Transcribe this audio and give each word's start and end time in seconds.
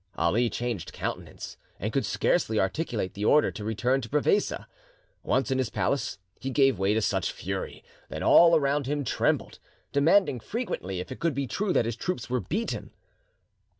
Ali 0.17 0.49
changed 0.49 0.93
countenance, 0.93 1.57
and 1.79 1.93
could 1.93 2.07
scarcely 2.07 2.59
articulate 2.59 3.13
the 3.13 3.23
order 3.23 3.51
to 3.51 3.63
return 3.63 4.01
to 4.01 4.09
Prevesa. 4.09 4.65
Once 5.21 5.51
in 5.51 5.59
his 5.59 5.69
palace, 5.69 6.17
he 6.39 6.49
gave 6.49 6.79
way 6.79 6.95
to 6.95 7.03
such 7.03 7.31
fury 7.31 7.83
that 8.09 8.23
all 8.23 8.55
around 8.55 8.87
him 8.87 9.03
trembled, 9.03 9.59
demanding 9.91 10.39
frequently 10.39 10.99
if 11.01 11.11
it 11.11 11.19
could 11.19 11.35
be 11.35 11.45
true 11.45 11.71
that 11.73 11.85
his 11.85 11.95
troops 11.95 12.31
were 12.31 12.39
beaten. 12.39 12.89